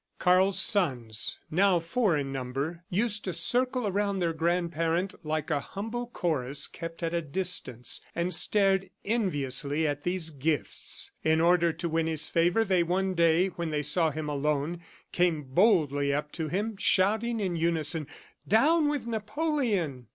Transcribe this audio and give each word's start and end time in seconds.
Karl's 0.17 0.57
sons, 0.57 1.37
now 1.51 1.77
four 1.79 2.17
in 2.17 2.31
number, 2.31 2.83
used 2.89 3.23
to 3.23 3.33
circle 3.33 3.85
around 3.85 4.17
their 4.17 4.33
grandparent 4.33 5.23
like 5.23 5.51
a 5.51 5.59
humble 5.59 6.07
chorus 6.07 6.65
kept 6.65 7.03
at 7.03 7.13
a 7.13 7.21
distance, 7.21 8.01
and 8.15 8.33
stare 8.33 8.79
enviously 9.05 9.85
at 9.87 10.01
these 10.01 10.31
gifts. 10.31 11.11
In 11.23 11.39
order 11.39 11.71
to 11.73 11.87
win 11.87 12.07
his 12.07 12.29
favor, 12.29 12.65
they 12.65 12.81
one 12.81 13.13
day 13.13 13.49
when 13.49 13.69
they 13.69 13.83
saw 13.83 14.09
him 14.09 14.27
alone, 14.27 14.81
came 15.11 15.43
boldly 15.43 16.11
up 16.11 16.31
to 16.31 16.47
him, 16.47 16.77
shouting 16.77 17.39
in 17.39 17.55
unison, 17.55 18.07
"Down 18.47 18.87
with 18.89 19.05
Napoleon!" 19.05 20.07